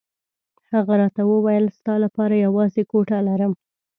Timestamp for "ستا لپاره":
1.77-2.43